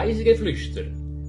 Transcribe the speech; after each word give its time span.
Reisegeflüster, 0.00 0.84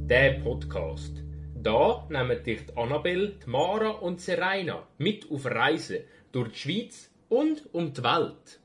der 0.07 0.33
Podcast. 0.43 1.23
Da 1.55 2.05
nehmen 2.07 2.43
dich 2.43 2.67
die 2.67 2.77
Annabelle, 2.77 3.33
Mara 3.47 3.89
und 3.89 4.21
Serena 4.21 4.87
mit 4.99 5.25
auf 5.31 5.47
Reisen 5.47 6.01
durch 6.31 6.51
die 6.51 6.59
Schweiz 6.59 7.09
und 7.29 7.63
um 7.71 7.91
die 7.91 8.03
Welt. 8.03 8.59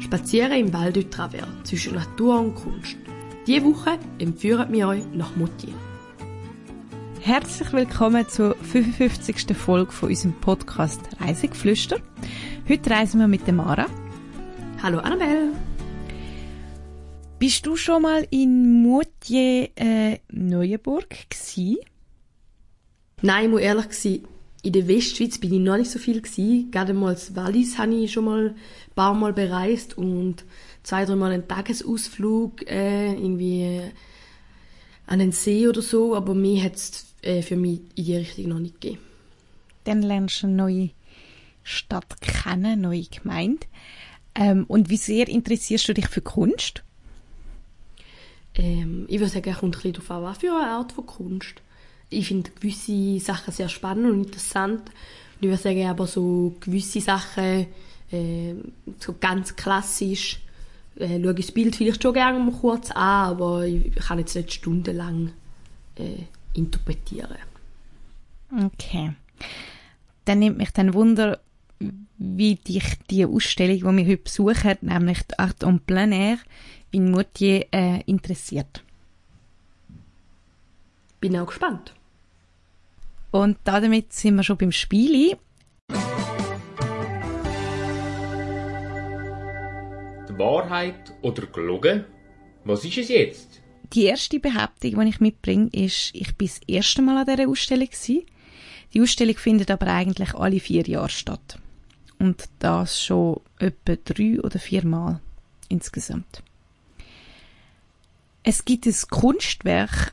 Spazieren 0.00 0.58
im 0.58 0.72
Val 0.72 0.92
du 0.92 1.08
Travers 1.08 1.46
zwischen 1.62 1.94
Natur 1.94 2.40
und 2.40 2.56
Kunst. 2.56 2.96
Diese 3.46 3.64
Woche 3.64 4.00
empführen 4.18 4.72
wir 4.72 4.88
euch 4.88 5.04
nach 5.12 5.36
Moutier. 5.36 5.74
Herzlich 7.28 7.74
willkommen 7.74 8.26
zur 8.26 8.56
55. 8.56 9.54
Folge 9.54 9.92
von 9.92 10.08
unserem 10.08 10.32
Podcast 10.40 11.02
Reisegeflüster. 11.20 11.98
Heute 12.66 12.90
reisen 12.90 13.20
wir 13.20 13.28
mit 13.28 13.46
der 13.46 13.52
Mara. 13.52 13.84
Hallo 14.82 15.00
Annabelle. 15.00 15.52
Bist 17.38 17.66
du 17.66 17.76
schon 17.76 18.00
mal 18.00 18.26
in 18.30 18.82
Moutier 18.82 19.68
äh, 19.76 20.20
Neuenburg 20.32 21.28
gsi? 21.28 21.76
Nein, 23.20 23.44
ich 23.44 23.50
muss 23.50 23.60
ehrlich 23.60 23.92
sein, 23.92 24.20
in 24.62 24.72
der 24.72 24.88
Westschweiz 24.88 25.36
bin 25.36 25.52
ich 25.52 25.60
noch 25.60 25.76
nicht 25.76 25.90
so 25.90 25.98
viel 25.98 26.22
gewesen. 26.22 26.70
Gerade 26.70 26.94
mal 26.94 27.12
das 27.12 27.36
Wallis 27.36 27.76
habe 27.76 27.94
ich 27.94 28.10
schon 28.10 28.24
mal 28.24 28.46
ein 28.56 28.94
paar 28.94 29.12
Mal 29.12 29.34
bereist 29.34 29.98
und 29.98 30.46
zwei, 30.82 31.04
drei 31.04 31.14
Mal 31.14 31.32
einen 31.32 31.46
Tagesausflug 31.46 32.66
äh, 32.70 33.12
irgendwie 33.12 33.82
an 35.08 35.18
den 35.18 35.32
See 35.32 35.66
oder 35.66 35.82
so, 35.82 36.14
aber 36.14 36.34
mir 36.34 36.62
hat 36.62 36.76
es 36.76 37.06
äh, 37.22 37.42
für 37.42 37.56
mich 37.56 37.80
in 37.96 38.04
die 38.04 38.16
Richtung 38.16 38.48
noch 38.48 38.58
nicht 38.58 38.80
gegeben. 38.80 39.02
Dann 39.84 40.02
lernst 40.02 40.42
du 40.42 40.46
eine 40.46 40.56
neue 40.56 40.90
Stadt 41.62 42.20
kennen, 42.20 42.66
eine 42.66 42.76
neue 42.76 43.04
Gemeinde. 43.04 43.66
Ähm, 44.34 44.64
und 44.68 44.90
wie 44.90 44.96
sehr 44.96 45.28
interessierst 45.28 45.88
du 45.88 45.94
dich 45.94 46.08
für 46.08 46.20
Kunst? 46.20 46.84
Ähm, 48.54 49.06
ich 49.08 49.18
würde 49.18 49.32
sagen, 49.32 49.50
es 49.50 49.58
kommt 49.58 49.76
ein 49.76 49.82
bisschen 49.82 49.94
darauf 49.94 50.10
an, 50.10 50.22
was 50.22 50.38
für 50.38 50.52
eine 50.52 50.70
Art 50.70 50.92
von 50.92 51.06
Kunst 51.06 51.62
ich 52.10 52.28
finde 52.28 52.50
gewisse 52.50 53.20
Sachen 53.20 53.52
sehr 53.52 53.68
spannend 53.68 54.10
und 54.10 54.24
interessant. 54.24 54.80
Und 54.80 55.42
ich 55.42 55.48
würde 55.48 55.62
sagen, 55.62 55.86
aber 55.86 56.06
so 56.06 56.56
gewisse 56.60 57.00
Sachen, 57.00 57.66
äh, 58.10 58.54
so 58.98 59.14
ganz 59.18 59.56
klassisch, 59.56 60.40
äh, 60.98 61.20
schaue 61.22 61.30
ich 61.38 61.46
das 61.46 61.52
Bild 61.52 61.76
vielleicht 61.76 62.02
schon 62.02 62.14
gerne 62.14 62.38
mal 62.38 62.52
kurz 62.52 62.90
an, 62.90 63.30
aber 63.30 63.66
ich 63.66 63.94
kann 63.96 64.18
jetzt 64.18 64.34
nicht 64.34 64.52
stundenlang 64.52 65.32
äh, 65.96 66.24
interpretieren. 66.54 67.36
Okay. 68.64 69.12
Dann 70.24 70.38
nimmt 70.40 70.58
mich 70.58 70.70
dann 70.70 70.94
Wunder, 70.94 71.40
wie 72.18 72.56
dich 72.56 72.98
die 73.10 73.24
Ausstellung, 73.24 73.96
die 73.96 74.06
wir 74.06 74.12
heute 74.12 74.22
besuchen, 74.22 74.76
nämlich 74.80 75.22
die 75.22 75.38
Art 75.38 75.62
en 75.62 75.80
plein 75.80 76.12
air 76.12 76.38
in 76.90 77.10
Moutier, 77.10 77.66
äh, 77.72 78.02
interessiert. 78.06 78.82
Bin 81.20 81.36
auch 81.36 81.46
gespannt. 81.46 81.94
Und 83.30 83.58
damit 83.64 84.12
sind 84.12 84.36
wir 84.36 84.42
schon 84.42 84.56
beim 84.56 84.72
Spiel. 84.72 85.36
Wahrheit 90.38 91.12
oder 91.22 91.46
gelogen? 91.46 92.04
Was 92.64 92.84
ist 92.84 92.98
es 92.98 93.08
jetzt? 93.08 93.60
Die 93.92 94.04
erste 94.04 94.38
Behauptung, 94.38 95.00
die 95.00 95.08
ich 95.08 95.20
mitbringe, 95.20 95.70
ist, 95.72 96.10
ich 96.14 96.36
bin 96.36 96.48
das 96.48 96.60
erste 96.66 97.02
Mal 97.02 97.18
an 97.18 97.26
dieser 97.26 97.48
Ausstellung 97.48 97.86
gewesen. 97.86 98.26
Die 98.92 99.00
Ausstellung 99.00 99.36
findet 99.36 99.70
aber 99.70 99.86
eigentlich 99.86 100.34
alle 100.34 100.60
vier 100.60 100.86
Jahre 100.86 101.08
statt. 101.08 101.58
Und 102.18 102.44
das 102.58 103.02
schon 103.02 103.40
etwa 103.58 103.96
drei 103.96 104.40
oder 104.40 104.58
vier 104.58 104.84
Mal 104.84 105.20
insgesamt. 105.68 106.42
Es 108.42 108.64
gibt 108.64 108.86
ein 108.86 108.96
Kunstwerk 109.10 110.12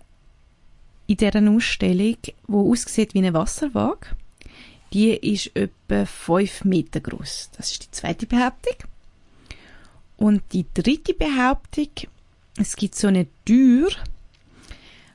in 1.08 1.18
dieser 1.18 1.50
Ausstellung, 1.50 2.18
wo 2.48 2.72
aussieht 2.72 3.14
wie 3.14 3.20
eine 3.20 3.34
Wasserwaage. 3.34 4.08
Die 4.94 5.12
ist 5.12 5.56
etwa 5.56 6.06
5 6.06 6.64
Meter 6.66 7.00
groß. 7.00 7.52
Das 7.58 7.72
ist 7.72 7.84
die 7.84 7.92
zweite 7.92 8.26
Behauptung. 8.26 8.76
Und 10.18 10.42
die 10.54 10.66
dritte 10.74 11.14
Behauptung, 11.14 11.90
es 12.58 12.76
gibt 12.76 12.96
so 12.96 13.08
eine 13.08 13.28
Tür. 13.46 13.90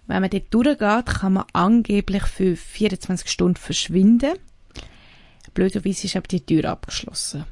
Wenn 0.07 0.21
man 0.21 0.31
dort 0.31 0.53
durchgeht, 0.53 1.07
kann 1.07 1.35
man 1.35 1.45
angeblich 1.53 2.25
für 2.25 2.57
24 2.57 3.31
Stunden 3.31 3.57
verschwinden. 3.57 4.35
Blöderweise 5.55 6.07
ist 6.07 6.17
aber 6.17 6.29
die 6.29 6.41
Tür 6.41 6.67
abgeschlossen. 6.67 7.45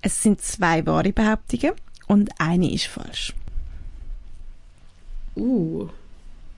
Es 0.00 0.22
sind 0.22 0.40
zwei 0.40 0.84
wahre 0.84 1.12
Behauptungen 1.12 1.74
und 2.08 2.30
eine 2.38 2.72
ist 2.72 2.86
falsch. 2.86 3.32
Uh, 5.36 5.88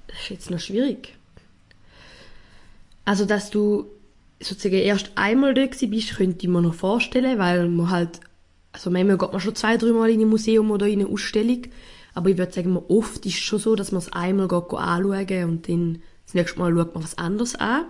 das 0.07 0.19
ist 0.19 0.31
jetzt 0.31 0.51
noch 0.51 0.61
schwierig. 0.61 1.15
Also, 3.05 3.27
dass 3.27 3.51
du 3.51 3.87
sozusagen 4.41 4.77
erst 4.77 5.13
einmal 5.15 5.55
dort 5.55 5.79
bist, 5.79 6.17
könnte 6.17 6.47
ich 6.47 6.49
mir 6.49 6.63
noch 6.63 6.75
vorstellen, 6.75 7.39
weil 7.39 7.69
man 7.69 7.91
halt, 7.91 8.21
also 8.75 8.91
manchmal 8.91 9.19
geht 9.19 9.31
man 9.31 9.41
schon 9.41 9.55
zwei, 9.55 9.77
dreimal 9.77 10.11
in 10.11 10.21
ein 10.21 10.29
Museum 10.29 10.73
oder 10.73 10.89
in 10.89 11.01
eine 11.01 11.09
Ausstellung, 11.09 11.63
aber 12.13 12.31
ich 12.31 12.39
würde 12.39 12.53
sagen, 12.53 12.77
oft 12.77 13.25
ist 13.25 13.35
es 13.35 13.41
schon 13.41 13.61
so, 13.61 13.77
dass 13.77 13.93
man 13.93 14.01
es 14.01 14.13
einmal 14.13 14.49
geht, 14.49 14.69
geht 14.69 14.79
anschauen 14.79 15.45
und 15.45 15.69
dann 15.69 16.03
das 16.27 16.35
nächste 16.35 16.59
Mal 16.59 16.75
schaut 16.75 16.95
man 16.95 17.05
was 17.05 17.17
anderes 17.17 17.55
an. 17.55 17.85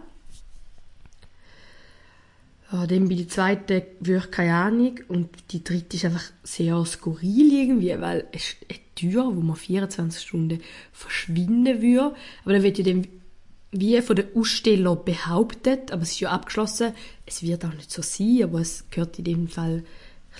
Ja, 2.71 2.87
dann 2.87 3.09
bei 3.09 3.15
der 3.15 3.29
zweiten 3.29 3.83
wirklich 4.01 4.31
keine 4.31 4.55
Ahnung 4.55 5.01
und 5.09 5.31
die 5.53 5.65
dritte 5.65 5.97
ist 5.97 6.05
einfach 6.05 6.25
sehr 6.43 6.85
skurril 6.85 7.53
irgendwie, 7.53 7.99
weil 7.99 8.27
es 8.33 8.43
ist 8.43 8.57
eine 8.69 8.79
Tür, 8.95 9.25
wo 9.35 9.41
man 9.41 9.57
24 9.57 10.21
Stunden 10.21 10.61
verschwinden 10.93 11.81
würde, 11.81 12.15
aber 12.45 12.53
dann 12.53 12.63
wird 12.63 12.79
ja 12.79 12.85
dann 12.85 13.07
wie 13.71 14.01
von 14.03 14.17
den 14.17 14.37
Aussteller 14.37 14.97
behauptet, 14.97 15.93
aber 15.93 16.03
es 16.03 16.11
ist 16.11 16.21
ja 16.21 16.31
abgeschlossen, 16.31 16.93
es 17.25 17.43
wird 17.43 17.65
auch 17.65 17.73
nicht 17.73 17.91
so 17.91 18.03
sein, 18.03 18.43
aber 18.43 18.61
es 18.61 18.85
gehört 18.91 19.19
in 19.19 19.25
dem 19.25 19.49
Fall 19.49 19.83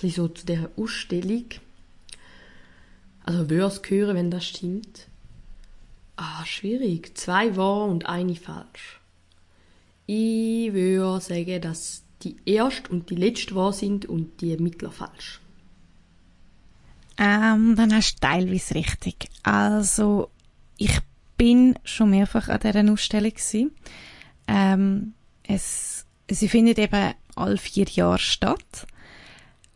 bisschen 0.01 0.11
so 0.11 0.27
zu 0.27 0.45
dieser 0.45 0.69
Ausstellung. 0.77 1.45
Also 3.23 3.49
würde 3.49 3.65
es 3.65 3.81
gehören, 3.81 4.15
wenn 4.15 4.31
das 4.31 4.45
stimmt. 4.45 5.07
Ah, 6.15 6.45
schwierig. 6.45 7.17
Zwei 7.17 7.55
wahr 7.57 7.85
und 7.85 8.05
eine 8.05 8.35
falsch. 8.35 8.99
Ich 10.05 10.71
würde 10.73 11.19
sagen, 11.19 11.61
dass 11.61 12.03
die 12.21 12.37
erste 12.45 12.91
und 12.91 13.09
die 13.09 13.15
letzte 13.15 13.55
wahr 13.55 13.73
sind 13.73 14.05
und 14.05 14.41
die 14.41 14.55
mittler 14.57 14.91
falsch. 14.91 15.41
Ähm, 17.17 17.75
dann 17.75 17.93
hast 17.93 18.15
du 18.15 18.19
teilweise 18.27 18.75
richtig. 18.75 19.29
Also, 19.43 20.29
ich 20.77 20.99
bin 21.37 21.77
schon 21.83 22.09
mehrfach 22.11 22.49
an 22.49 22.59
dieser 22.59 22.91
Ausstellung. 22.91 23.71
Ähm, 24.47 25.13
es, 25.43 26.05
sie 26.29 26.49
findet 26.49 26.77
eben 26.77 27.13
alle 27.35 27.57
vier 27.57 27.85
Jahre 27.85 28.19
statt. 28.19 28.87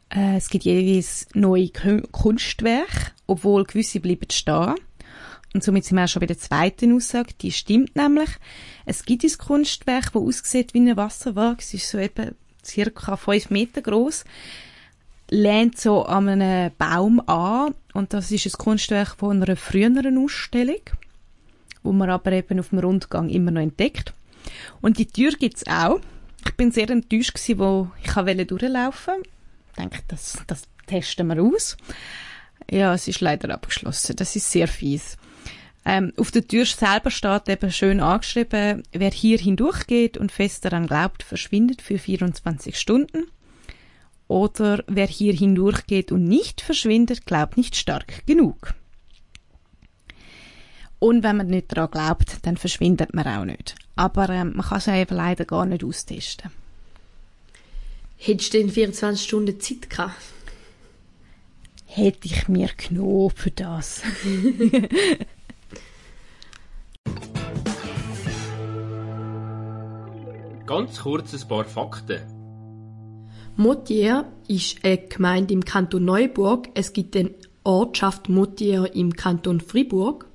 Äh, 0.10 0.38
es 0.38 0.50
gibt 0.50 0.66
jeweils 0.66 1.28
neue 1.34 1.70
Kunstwerke, 1.70 3.12
obwohl 3.28 3.64
gewisse 3.64 4.00
bleiben 4.00 4.30
stehen. 4.32 4.76
Und 5.54 5.64
somit 5.64 5.86
sind 5.86 5.98
wir 5.98 6.04
auch 6.04 6.08
schon 6.08 6.20
bei 6.20 6.28
der 6.28 6.38
zweiten 6.38 6.96
Aussage. 6.96 7.34
Die 7.42 7.52
stimmt 7.52 7.96
nämlich. 7.96 8.30
Es 8.86 9.04
gibt 9.04 9.24
ein 9.24 9.38
Kunstwerk, 9.38 10.12
das 10.14 10.22
aussieht 10.22 10.74
wie 10.74 10.80
eine 10.80 10.98
Wasserwaage. 10.98 11.60
Es 11.60 11.74
ist 11.74 11.90
so 11.90 11.98
etwa 11.98 12.28
circa 12.64 13.18
fünf 13.18 13.50
Meter 13.50 13.82
groß, 13.82 14.26
lehnt 15.30 15.80
so 15.80 16.04
an 16.04 16.30
einem 16.30 16.72
Baum 16.78 17.20
an. 17.28 17.74
Und 17.94 18.14
das 18.14 18.32
ist 18.32 18.46
ein 18.46 18.52
Kunstwerk 18.52 19.16
von 19.18 19.42
einer 19.42 19.56
früheren 19.56 20.24
Ausstellung, 20.24 20.82
wo 21.82 21.92
man 21.92 22.10
aber 22.10 22.32
eben 22.32 22.60
auf 22.60 22.70
dem 22.70 22.80
Rundgang 22.80 23.30
immer 23.30 23.52
noch 23.52 23.62
entdeckt. 23.62 24.14
Und 24.82 24.98
die 24.98 25.08
Tür 25.08 25.32
gibt's 25.32 25.66
auch. 25.68 26.00
Ich 26.46 26.56
bin 26.56 26.72
sehr 26.72 26.90
enttäuscht 26.90 27.34
gewesen, 27.34 27.60
wo 27.60 27.92
ich 28.04 28.16
wollte 28.16 28.46
durchlaufen. 28.46 29.16
Ich 29.24 29.39
denke, 29.78 30.00
das, 30.08 30.38
das 30.48 30.64
testen 30.88 31.28
wir 31.28 31.42
aus. 31.42 31.78
Ja, 32.70 32.94
es 32.94 33.08
ist 33.08 33.22
leider 33.22 33.54
abgeschlossen. 33.54 34.16
Das 34.16 34.36
ist 34.36 34.52
sehr 34.52 34.68
fies. 34.68 35.18
Ähm, 35.86 36.14
auf 36.18 36.32
der 36.32 36.48
Tür 36.48 36.66
selber 36.66 37.10
steht 37.10 37.50
eben 37.50 37.72
schön 37.72 38.00
angeschrieben, 38.00 38.84
wer 38.92 39.12
hier 39.12 39.38
hindurchgeht 39.38 40.18
und 40.18 40.32
fest 40.32 40.66
daran 40.66 40.88
glaubt, 40.88 41.24
verschwindet 41.24 41.82
für 41.82 41.98
24 41.98 42.78
Stunden. 42.78 43.26
Oder 44.28 44.84
wer 44.88 45.08
hier 45.08 45.34
hindurchgeht 45.34 46.12
und 46.12 46.26
nicht 46.26 46.62
verschwindet, 46.62 47.26
glaubt 47.26 47.58
nicht 47.58 47.76
stark 47.76 48.26
genug. 48.28 48.76
Und 51.00 51.24
wenn 51.24 51.38
man 51.38 51.48
nicht 51.48 51.76
daran 51.76 51.90
glaubt, 51.90 52.46
dann 52.46 52.58
verschwindet 52.58 53.14
man 53.14 53.26
auch 53.26 53.46
nicht. 53.46 53.76
Aber 53.96 54.30
ähm, 54.30 54.54
man 54.56 54.66
kann 54.66 54.78
es 54.78 54.88
eben 54.88 55.16
leider 55.16 55.46
gar 55.46 55.66
nicht 55.66 55.84
austesten. 55.84 56.52
Hättest 58.22 58.54
du 58.54 58.58
denn 58.58 58.70
24 58.70 59.26
Stunden 59.26 59.62
Zeit 59.62 59.90
gehabt? 59.90 60.14
Hätte 61.86 62.28
ich 62.28 62.50
mir 62.50 62.70
genommen 62.76 63.30
für 63.34 63.50
das. 63.50 64.02
Ganz 70.66 71.00
kurz 71.00 71.34
ein 71.34 71.48
paar 71.48 71.64
Fakten. 71.64 72.20
Moutier 73.56 74.26
ist 74.50 74.84
eine 74.84 74.98
Gemeinde 74.98 75.54
im 75.54 75.64
Kanton 75.64 76.04
Neuburg. 76.04 76.68
Es 76.74 76.92
gibt 76.92 77.16
eine 77.16 77.32
Ortschaft 77.64 78.28
Moutier 78.28 78.94
im 78.94 79.14
Kanton 79.16 79.62
Fribourg, 79.62 80.26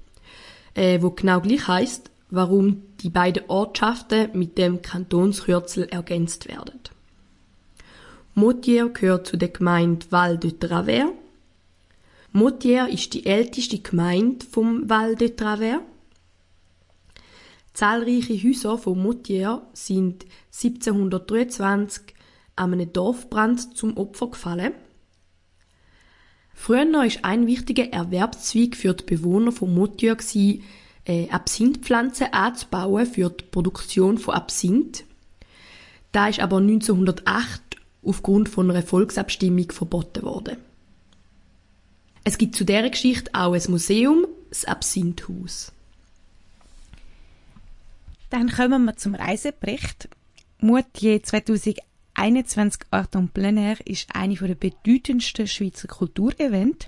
äh, 0.73 1.03
wo 1.03 1.11
genau 1.11 1.43
gleich 1.43 1.69
heißt, 1.69 2.11
warum 2.31 2.83
die 3.03 3.11
beiden 3.11 3.45
Ortschaften 3.49 4.31
mit 4.33 4.57
dem 4.57 4.81
Kantonskürzel 4.81 5.85
ergänzt 5.85 6.49
werden. 6.49 6.81
Motier 8.37 8.89
gehört 8.89 9.29
zu 9.29 9.37
der 9.37 9.49
Gemeinde 9.49 10.07
Val 10.11 10.39
de 10.39 10.59
Travers. 10.59 11.13
Motier 12.33 12.89
ist 12.89 13.15
die 13.15 13.27
älteste 13.27 13.79
Gemeinde 13.79 14.45
vom 14.45 14.91
Val 14.91 15.15
de 15.15 15.37
Travers. 15.37 15.83
Zahlreiche 17.75 18.35
Häuser 18.35 18.77
von 18.77 19.01
Motier 19.01 19.63
sind 19.73 20.25
1723 20.53 22.03
an 22.57 22.73
einem 22.73 22.93
Dorfbrand 22.93 23.77
zum 23.77 23.97
Opfer 23.97 24.29
gefallen. 24.29 24.73
Früher 26.55 26.93
war 26.93 27.07
ein 27.23 27.47
wichtiger 27.47 27.93
Erwerbszweig 27.93 28.75
für 28.75 28.95
die 28.95 29.05
Bewohner 29.05 29.53
von 29.53 29.73
Motier, 29.73 30.17
äh, 31.05 31.29
Absinthpflanzen 31.31 32.33
anzubauen 32.33 33.07
für 33.07 33.31
die 33.31 33.45
Produktion 33.45 34.19
von 34.19 34.35
Absinth. 34.35 35.05
Da 36.11 36.29
ist 36.29 36.39
aber 36.39 36.61
1908 36.61 37.64
aufgrund 38.05 38.49
von 38.49 38.71
einer 38.71 38.83
Volksabstimmung 38.83 39.71
verboten 39.73 40.23
worden. 40.23 40.57
Es 42.25 42.39
gibt 42.39 42.57
zu 42.57 42.65
dieser 42.65 42.89
Geschichte 42.89 43.31
auch 43.35 43.53
ein 43.53 43.63
Museum, 43.69 44.27
das 44.49 44.65
Absinthhaus. 44.65 45.73
Dann 48.31 48.51
kommen 48.51 48.85
wir 48.87 48.97
zum 48.97 49.15
Reisebericht. 49.15 50.09
Moutier 50.59 51.23
2021 51.23 52.83
Art 52.91 53.15
en 53.15 53.29
plein 53.29 53.59
air 53.59 53.77
ist 53.87 54.09
eine 54.15 54.35
der 54.35 54.55
bedeutendsten 54.55 55.47
Schweizer 55.47 55.89
Kulturevents. 55.89 56.87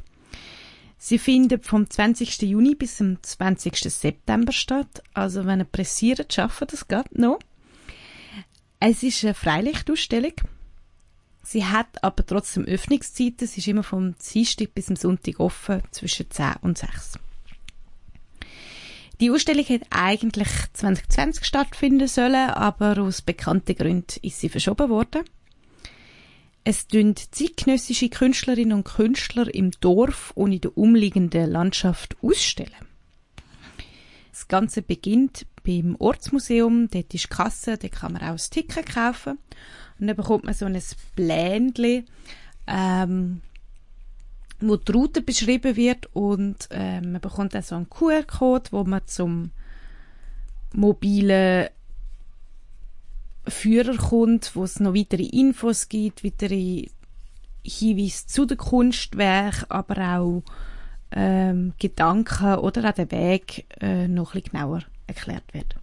Sie 0.98 1.18
findet 1.18 1.66
vom 1.66 1.88
20. 1.88 2.42
Juni 2.42 2.74
bis 2.74 2.96
zum 2.96 3.22
20. 3.22 3.76
September 3.76 4.52
statt. 4.52 5.02
Also 5.12 5.44
wenn 5.44 5.60
ihr 5.60 5.66
pressiert, 5.66 6.32
schaffen 6.32 6.66
das 6.70 6.88
geht 6.88 7.18
noch. 7.18 7.38
Es 8.80 9.02
ist 9.02 9.22
eine 9.24 9.34
Freilichtausstellung. 9.34 10.32
Sie 11.48 11.64
hat 11.64 12.02
aber 12.02 12.26
trotzdem 12.26 12.64
Öffnungszeiten. 12.64 13.46
Sie 13.46 13.60
ist 13.60 13.68
immer 13.68 13.84
vom 13.84 14.16
Dienstag 14.18 14.74
bis 14.74 14.86
zum 14.86 14.96
Sonntag 14.96 15.38
offen, 15.38 15.80
zwischen 15.92 16.28
10 16.28 16.54
und 16.62 16.76
6. 16.76 17.20
Die 19.20 19.30
Ausstellung 19.30 19.64
hätte 19.64 19.86
eigentlich 19.90 20.48
2020 20.72 21.44
stattfinden 21.44 22.08
sollen, 22.08 22.50
aber 22.50 23.00
aus 23.00 23.22
bekannten 23.22 23.76
Gründen 23.76 24.18
ist 24.22 24.40
sie 24.40 24.48
verschoben 24.48 24.90
worden. 24.90 25.22
Es 26.64 26.88
tun 26.88 27.14
zeitgenössische 27.14 28.08
Künstlerinnen 28.08 28.76
und 28.76 28.84
Künstler 28.84 29.54
im 29.54 29.70
Dorf 29.80 30.32
und 30.34 30.50
in 30.50 30.62
der 30.62 30.76
umliegenden 30.76 31.48
Landschaft 31.48 32.16
ausstellen. 32.22 32.72
Das 34.32 34.48
Ganze 34.48 34.82
beginnt 34.82 35.46
beim 35.66 35.96
Ortsmuseum, 35.98 36.88
dort 36.90 37.12
ist 37.12 37.28
Kasse, 37.28 37.76
dort 37.76 37.92
kann 37.92 38.12
man 38.12 38.22
auch 38.22 38.32
das 38.32 38.50
Ticket 38.50 38.86
kaufen. 38.86 39.38
Und 39.98 40.06
dann 40.06 40.16
bekommt 40.16 40.44
man 40.44 40.54
so 40.54 40.66
ein 40.66 40.80
Blänchen, 41.16 42.06
ähm, 42.66 43.40
wo 44.60 44.76
die 44.76 44.92
Route 44.92 45.22
beschrieben 45.22 45.76
wird. 45.76 46.08
Und 46.14 46.68
äh, 46.70 47.00
man 47.00 47.20
bekommt 47.20 47.56
auch 47.56 47.62
so 47.62 47.74
einen 47.74 47.90
QR-Code, 47.90 48.70
wo 48.70 48.84
man 48.84 49.02
zum 49.06 49.50
mobilen 50.72 51.68
Führer 53.48 53.96
kommt, 53.96 54.54
wo 54.54 54.64
es 54.64 54.80
noch 54.80 54.94
weitere 54.94 55.24
Infos 55.24 55.88
gibt, 55.88 56.24
weitere 56.24 56.86
Hinweise 57.64 58.26
zu 58.26 58.44
den 58.44 58.58
Kunstwerk, 58.58 59.66
aber 59.68 60.18
auch 60.18 60.42
ähm, 61.12 61.72
Gedanken 61.78 62.56
oder 62.56 62.88
auch 62.88 62.94
der 62.94 63.10
Weg 63.10 63.66
äh, 63.80 64.08
noch 64.08 64.34
ein 64.34 64.42
bisschen 64.42 64.52
genauer 64.52 64.82
erklärt 65.06 65.52
wird. 65.52 65.76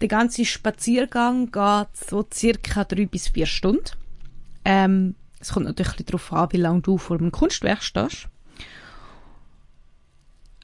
Der 0.00 0.08
ganze 0.08 0.44
Spaziergang 0.44 1.50
geht 1.50 1.96
so 1.96 2.26
circa 2.32 2.84
drei 2.84 3.06
bis 3.06 3.28
vier 3.28 3.46
Stunden. 3.46 3.96
Ähm, 4.64 5.14
es 5.40 5.52
kommt 5.52 5.66
natürlich 5.66 6.04
darauf 6.06 6.32
an, 6.32 6.48
wie 6.52 6.58
lange 6.58 6.82
du 6.82 6.98
vor 6.98 7.18
einem 7.18 7.32
Kunstwerk 7.32 7.82
stehst. 7.82 8.28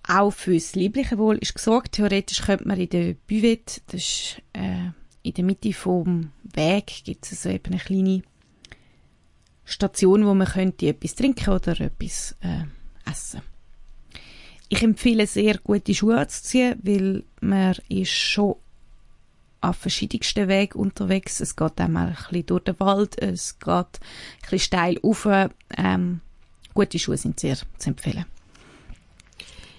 Auch 0.07 0.33
fürs 0.33 0.75
liebliche 0.75 1.17
Wohl 1.17 1.39
ist 1.39 1.55
gesorgt. 1.55 1.93
Theoretisch 1.93 2.43
könnte 2.43 2.67
man 2.67 2.79
in 2.79 2.89
der 2.89 3.15
Buvette, 3.27 3.81
das 3.87 4.01
ist 4.01 4.43
äh, 4.53 4.91
in 5.23 5.35
der 5.35 5.45
Mitte 5.45 5.73
vom 5.73 6.33
Weg, 6.43 7.05
gibt 7.05 7.31
es 7.31 7.43
so 7.43 7.49
eben 7.49 7.73
eine 7.73 7.79
kleine 7.79 8.23
Station, 9.65 10.27
wo 10.27 10.35
man 10.35 10.49
könnte 10.49 10.89
etwas 10.89 11.15
trinken 11.15 11.51
oder 11.51 11.81
etwas 11.81 12.37
äh, 12.41 12.65
essen. 13.09 13.43
Ich 14.73 14.83
empfehle 14.83 15.27
sehr, 15.27 15.59
gute 15.59 15.95
Schuhe 15.95 16.19
anzuziehen, 16.19 16.81
weil 16.83 17.25
man 17.43 17.77
ist 17.91 18.11
schon 18.11 18.57
auf 19.61 19.77
verschiedensten 19.77 20.49
Wegen 20.49 20.79
unterwegs. 20.79 21.41
Es 21.41 21.57
geht 21.57 21.79
einmal 21.79 22.07
ein 22.07 22.15
bisschen 22.15 22.47
durch 22.47 22.65
den 22.65 22.81
Wald, 22.81 23.21
es 23.21 23.59
geht 23.59 23.69
ein 23.71 23.91
bisschen 24.41 24.59
steil 24.61 24.99
rauf. 25.05 25.29
Ähm, 25.77 26.23
gute 26.73 26.99
Schuhe 26.99 27.19
sind 27.19 27.39
sehr 27.39 27.59
zu 27.77 27.91
empfehlen. 27.91 28.25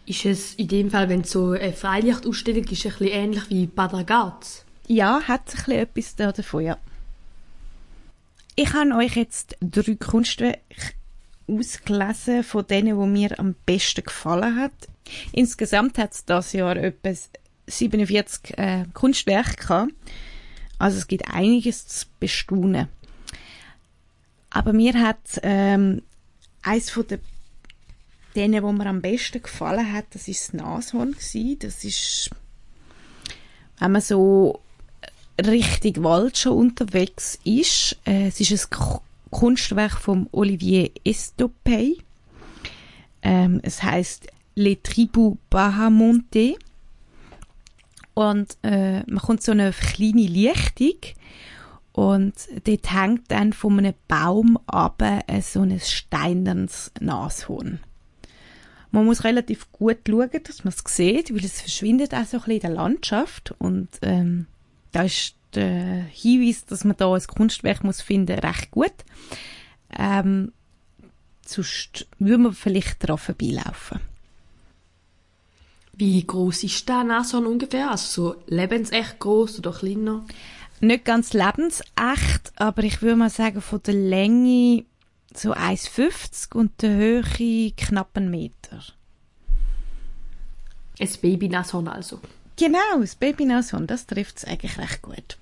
Ist 0.06 0.26
es 0.28 0.54
in 0.54 0.68
dem 0.68 0.92
Fall, 0.92 1.10
wenn 1.10 1.22
es 1.22 1.32
so 1.32 1.54
eine 1.54 1.74
Freilichtausstellung 1.74 2.66
ist, 2.66 2.86
ein 2.86 2.92
bisschen 2.92 3.08
ähnlich 3.08 3.50
wie 3.50 3.66
Bad 3.66 3.94
Ragaz? 3.94 4.64
Ja, 4.88 5.24
hat 5.24 5.56
ein 5.56 5.56
bisschen 5.56 5.74
etwas 5.74 6.16
da 6.18 6.32
davon, 6.32 6.66
ja. 6.66 6.78
Ich 8.56 8.72
habe 8.74 8.94
euch 8.94 9.16
jetzt 9.16 9.58
drei 9.60 9.96
Kunstwerke 9.96 10.62
ausgelesen 11.48 12.44
von 12.44 12.66
denen, 12.68 13.00
die 13.00 13.08
mir 13.08 13.40
am 13.40 13.56
besten 13.66 14.04
gefallen 14.04 14.56
hat. 14.56 14.74
Insgesamt 15.32 15.98
hat 15.98 16.14
es 16.14 16.26
das 16.26 16.54
Jahr 16.54 16.78
etwas 16.78 17.30
47 17.68 18.58
äh, 18.58 18.86
Kunstwerke 18.94 19.56
gehabt. 19.56 19.94
Also 20.80 20.98
es 20.98 21.08
gibt 21.08 21.28
einiges 21.30 21.88
zu 21.88 22.06
bestaunen. 22.20 22.88
Aber 24.50 24.74
mir 24.74 24.94
hat 24.94 25.40
ähm, 25.42 26.02
eins 26.62 26.90
von 26.90 27.08
den 27.08 27.20
denen, 28.36 28.64
wo 28.64 28.72
mir 28.72 28.88
am 28.88 29.02
besten 29.02 29.42
gefallen 29.42 29.94
hat, 29.94 30.06
das 30.12 30.28
ist 30.28 30.48
das 30.48 30.54
Nashorn 30.54 31.12
gewesen. 31.12 31.60
Das 31.60 31.84
ist, 31.84 32.30
wenn 33.80 33.92
man 33.92 34.02
so 34.02 34.60
richtig 35.44 36.04
Wald 36.04 36.38
schon 36.38 36.58
unterwegs 36.58 37.40
ist. 37.44 37.98
Äh, 38.06 38.28
es 38.28 38.40
ist 38.40 38.52
ein 38.52 38.70
Kunstwerk 39.34 40.00
von 40.00 40.30
Olivier 40.32 40.92
Estopey. 41.04 41.98
Ähm, 43.22 43.60
es 43.64 43.84
heißt 43.84 44.28
Les 44.56 44.78
Tribus 44.82 45.38
Bahamonte. 45.50 46.56
Und 48.14 48.58
äh, 48.62 49.00
man 49.00 49.18
kommt 49.18 49.42
so 49.44 49.52
eine 49.52 49.72
kleine 49.72 50.28
Lichtung 50.28 51.00
und 51.94 52.34
dort 52.64 52.94
hängt 52.94 53.32
dann 53.32 53.54
von 53.54 53.80
einem 53.80 53.96
Baum 54.08 54.60
ab 54.68 55.02
äh, 55.02 55.42
so 55.42 55.62
ein 55.62 55.80
steinernes 55.80 56.92
Nashorn. 57.00 57.80
Man 58.92 59.06
muss 59.06 59.24
relativ 59.24 59.72
gut 59.72 59.98
schauen, 60.08 60.30
dass 60.44 60.64
man 60.64 60.74
es 60.74 60.96
sieht, 60.96 61.34
weil 61.34 61.44
es 61.44 61.62
verschwindet 61.62 62.14
auch 62.14 62.26
so 62.26 62.38
ein 62.38 62.44
bisschen 62.44 62.52
in 62.52 62.60
der 62.60 62.70
Landschaft 62.70 63.56
und 63.58 63.90
ähm, 64.04 64.46
da 64.92 65.04
ist 65.04 65.34
der 65.56 66.04
Hinweis, 66.04 66.66
dass 66.66 66.84
man 66.84 66.98
da 66.98 67.14
ein 67.14 67.22
Kunstwerk 67.22 67.84
muss 67.84 68.02
finden, 68.02 68.40
recht 68.40 68.72
gut. 68.72 68.94
Ähm, 69.98 70.52
sonst 71.46 72.08
würde 72.20 72.44
man 72.44 72.54
vielleicht 72.54 73.04
daran 73.04 73.18
vorbeilaufen. 73.18 74.00
Wie 75.96 76.26
groß 76.26 76.64
ist 76.64 76.90
der 76.90 77.04
Nashorn 77.04 77.46
ungefähr? 77.46 77.92
Also 77.92 78.32
so 78.34 78.36
lebensecht 78.48 79.20
groß 79.20 79.60
oder 79.60 79.72
kleiner? 79.72 80.26
Nicht 80.80 81.06
ganz 81.06 81.34
lebensecht, 81.34 82.52
aber 82.56 82.84
ich 82.84 83.02
würde 83.02 83.16
mal 83.16 83.30
sagen, 83.30 83.62
von 83.62 83.82
der 83.84 83.94
Länge 83.94 84.86
so 85.36 85.54
1,50 85.54 86.56
und 86.56 86.82
der 86.82 86.96
Höhe 86.96 87.72
knapp 87.78 88.18
einen 88.18 88.32
Meter. 88.32 88.82
Ein 91.00 91.10
Baby-Nashorn 91.22 91.88
also? 91.88 92.20
Genau, 92.56 93.00
das 93.00 93.16
Baby-Nashorn, 93.16 93.88
das 93.88 94.06
trifft 94.06 94.38
es 94.38 94.46
eigentlich 94.46 94.78
recht 94.78 95.02
gut. 95.02 95.38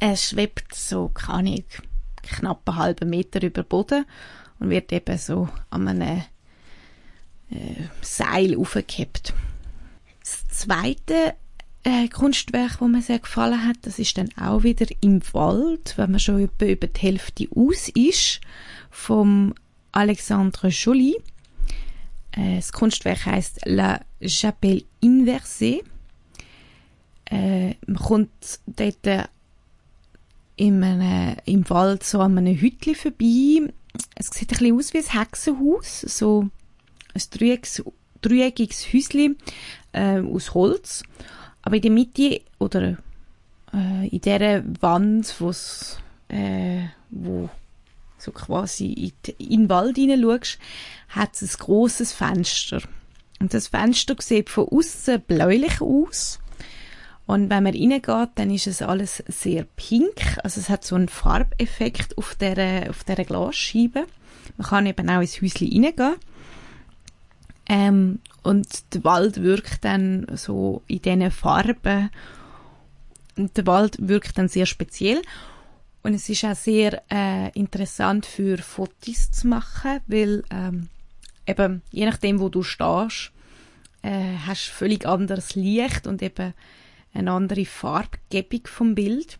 Es 0.00 0.30
schwebt 0.30 0.74
so, 0.74 1.08
keine 1.08 1.38
Ahnung, 1.38 1.64
knapp 2.22 2.68
einen 2.68 2.78
halben 2.78 3.10
Meter 3.10 3.42
über 3.42 3.62
den 3.62 3.68
Boden 3.68 4.06
und 4.58 4.70
wird 4.70 4.92
eben 4.92 5.18
so 5.18 5.48
an 5.70 5.88
einem 5.88 6.22
äh, 7.50 7.82
Seil 8.00 8.56
aufgehebt. 8.56 9.34
Das 10.20 10.46
zweite 10.48 11.34
äh, 11.84 12.08
Kunstwerk, 12.08 12.78
das 12.78 12.88
mir 12.88 13.02
sehr 13.02 13.18
gefallen 13.18 13.66
hat, 13.66 13.78
das 13.82 13.98
ist 13.98 14.18
dann 14.18 14.28
auch 14.40 14.62
wieder 14.62 14.86
im 15.00 15.20
Wald, 15.32 15.94
wenn 15.96 16.10
man 16.10 16.20
schon 16.20 16.40
etwa 16.40 16.66
über 16.66 16.86
die 16.86 17.00
Hälfte 17.00 17.48
aus 17.54 17.88
ist, 17.88 18.40
vom 18.90 19.54
Alexandre 19.92 20.68
Joly. 20.68 21.16
Äh, 22.32 22.56
das 22.56 22.72
Kunstwerk 22.72 23.26
heißt 23.26 23.60
La 23.64 24.00
Chapelle 24.20 24.84
Inversée. 25.02 25.82
Äh, 27.30 27.74
man 27.86 27.96
kommt 27.96 28.60
dort 28.66 29.28
in 30.58 30.82
einem, 30.82 31.36
im 31.44 31.68
Wald 31.70 32.02
so 32.02 32.20
an 32.20 32.36
einem 32.36 32.56
Hütchen 32.56 32.94
vorbei. 32.94 33.72
Es 34.14 34.26
sieht 34.26 34.52
ein 34.52 34.58
bisschen 34.58 34.76
aus 34.76 34.92
wie 34.92 34.98
ein 34.98 35.20
Hexenhaus, 35.20 36.00
so 36.00 36.48
ein 37.14 37.22
dreieckiges, 37.30 37.84
dreieckiges 38.20 38.92
Häuschen 38.92 39.36
äh, 39.92 40.20
aus 40.20 40.54
Holz. 40.54 41.04
Aber 41.62 41.76
in 41.76 41.82
der 41.82 41.90
Mitte 41.92 42.40
oder 42.58 42.98
äh, 43.72 44.08
in 44.08 44.20
dieser 44.20 44.64
Wand, 44.80 45.32
wo's, 45.38 45.98
äh, 46.28 46.86
wo 47.10 47.48
so 48.18 48.32
quasi 48.32 48.92
in, 48.92 49.12
die, 49.26 49.54
in 49.54 49.62
den 49.62 49.68
Wald 49.68 49.96
hineinschaust, 49.96 50.58
hat 51.10 51.40
es 51.40 51.54
ein 51.54 51.58
grosses 51.58 52.12
Fenster. 52.12 52.82
Und 53.38 53.54
das 53.54 53.68
Fenster 53.68 54.16
sieht 54.18 54.50
von 54.50 54.66
außen 54.68 55.20
bläulich 55.20 55.80
aus. 55.80 56.40
Und 57.28 57.50
wenn 57.50 57.62
man 57.62 57.74
reingeht, 57.74 58.30
dann 58.36 58.50
ist 58.50 58.66
es 58.66 58.80
alles 58.80 59.22
sehr 59.28 59.64
pink. 59.76 60.38
Also 60.42 60.60
es 60.60 60.70
hat 60.70 60.82
so 60.82 60.94
einen 60.94 61.10
Farbeffekt 61.10 62.16
auf 62.16 62.34
dieser, 62.34 62.88
auf 62.88 63.04
dieser 63.04 63.24
Glasscheibe. 63.24 64.06
Man 64.56 64.66
kann 64.66 64.86
eben 64.86 65.10
auch 65.10 65.20
ins 65.20 65.42
Häuschen 65.42 65.68
reingehen. 65.70 66.14
Ähm, 67.68 68.20
und 68.42 68.94
der 68.94 69.04
Wald 69.04 69.42
wirkt 69.42 69.84
dann 69.84 70.26
so 70.36 70.80
in 70.86 71.02
diesen 71.02 71.30
Farben. 71.30 72.08
Und 73.36 73.54
der 73.58 73.66
Wald 73.66 73.98
wirkt 74.00 74.38
dann 74.38 74.48
sehr 74.48 74.64
speziell. 74.64 75.20
Und 76.02 76.14
es 76.14 76.30
ist 76.30 76.46
auch 76.46 76.56
sehr 76.56 77.02
äh, 77.10 77.50
interessant 77.50 78.24
für 78.24 78.56
Fotos 78.56 79.32
zu 79.32 79.48
machen, 79.48 80.00
weil 80.06 80.44
ähm, 80.48 80.88
eben 81.46 81.82
je 81.90 82.06
nachdem, 82.06 82.40
wo 82.40 82.48
du 82.48 82.62
stehst, 82.62 83.32
äh, 84.00 84.38
hast 84.46 84.68
du 84.68 84.72
völlig 84.72 85.04
anderes 85.04 85.56
Licht 85.56 86.06
und 86.06 86.22
eben 86.22 86.54
eine 87.12 87.32
andere 87.32 87.64
Farbgebung 87.64 88.66
vom 88.66 88.94
Bild. 88.94 89.38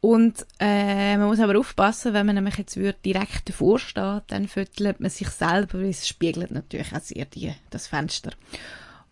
Und 0.00 0.46
äh, 0.60 1.16
man 1.16 1.28
muss 1.28 1.40
aber 1.40 1.58
aufpassen, 1.58 2.12
wenn 2.12 2.26
man 2.26 2.34
nämlich 2.34 2.58
jetzt 2.58 2.76
würde 2.76 2.98
direkt 3.04 3.48
davor 3.48 3.78
steht, 3.78 4.24
dann 4.26 4.48
füttelt 4.48 5.00
man 5.00 5.10
sich 5.10 5.30
selber, 5.30 5.78
weil 5.78 5.88
es 5.88 6.06
spiegelt 6.06 6.50
natürlich 6.50 6.94
auch 6.94 7.00
sehr 7.00 7.24
die, 7.24 7.54
das 7.70 7.86
Fenster. 7.86 8.32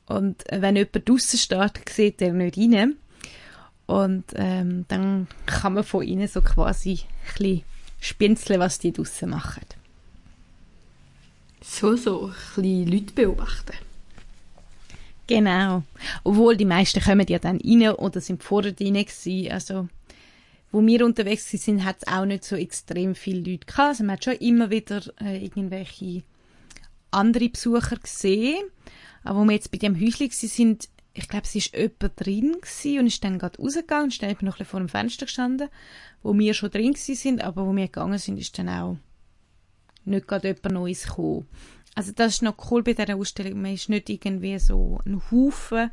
Und 0.07 0.51
äh, 0.53 0.61
wenn 0.61 0.77
jemand 0.77 1.09
draußen 1.09 1.39
steht, 1.39 1.89
sieht 1.89 2.21
er 2.21 2.35
nicht 2.35 2.59
rein. 2.59 2.97
Und 3.87 4.25
ähm, 4.35 4.85
dann 4.89 5.29
kann 5.47 5.75
man 5.75 5.85
von 5.85 6.03
ihnen 6.03 6.29
so 6.29 6.43
quasi 6.43 7.01
ein 7.01 7.37
bisschen 7.39 7.63
spinzeln, 8.01 8.61
was 8.61 8.79
die 8.79 8.93
draußen 8.93 9.31
machen. 9.31 9.65
So, 11.63 11.97
so, 11.97 12.27
ein 12.27 12.63
bisschen 12.63 12.89
Leute 12.89 13.13
beobachten. 13.15 13.77
Genau. 15.27 15.83
Obwohl 16.25 16.57
die 16.57 16.65
meisten 16.65 17.03
kommen 17.03 17.27
ja 17.29 17.39
dann 17.39 17.61
rein 17.61 17.91
oder 17.95 18.21
sind 18.21 18.43
vorher 18.43 18.73
drin 18.73 18.95
gewesen. 18.95 19.53
Also, 19.53 19.89
wo 20.71 20.85
wir 20.85 21.05
unterwegs 21.05 21.51
sind, 21.51 21.85
hat 21.85 21.99
es 22.01 22.09
auch 22.09 22.25
nicht 22.25 22.45
so 22.45 22.57
extrem 22.57 23.15
viele 23.15 23.51
Leute 23.51 23.67
gehabt. 23.67 23.91
Also 23.91 24.05
man 24.05 24.17
hat 24.17 24.25
schon 24.25 24.35
immer 24.35 24.71
wieder 24.71 25.03
äh, 25.21 25.45
irgendwelche 25.45 26.23
andere 27.11 27.49
Besucher 27.51 27.97
gesehen. 27.97 28.65
Aber 29.23 29.41
wo 29.41 29.45
wir 29.45 29.53
jetzt 29.53 29.71
bei 29.71 29.79
dem 29.79 30.01
Häuschen 30.01 30.31
sind, 30.31 30.89
ich 31.15 31.29
glaube, 31.29 31.45
es 31.45 31.55
ist 31.55 31.77
jemand 31.77 32.13
drin 32.17 32.57
und 32.99 33.07
ist 33.07 33.23
dann 33.23 33.39
gerade 33.39 33.59
rausgegangen 33.59 34.05
und 34.05 34.13
ist 34.13 34.23
dann 34.23 34.31
eben 34.31 34.47
noch 34.47 34.55
ein 34.55 34.59
bisschen 34.59 34.71
vor 34.71 34.81
dem 34.81 34.89
Fenster 34.89 35.27
gestanden, 35.27 35.69
wo 36.23 36.37
wir 36.37 36.55
schon 36.55 36.71
drin 36.71 36.95
sind, 36.95 37.43
aber 37.43 37.67
wo 37.67 37.77
wir 37.77 37.85
gegangen 37.85 38.19
sind, 38.19 38.39
ist 38.39 38.59
dann 38.59 38.71
auch 38.71 38.97
nicht 40.05 40.27
gerade 40.27 40.49
jemand 40.49 40.73
Neues 40.73 41.07
gekommen. 41.07 41.47
Also 41.95 42.13
das 42.13 42.35
ist 42.35 42.43
noch 42.43 42.71
cool 42.71 42.83
bei 42.83 42.95
dieser 42.95 43.17
Ausstellung. 43.17 43.61
Man 43.61 43.75
ist 43.75 43.89
nicht 43.89 44.09
irgendwie 44.09 44.59
so 44.59 45.01
ein 45.05 45.21
Haufen, 45.31 45.91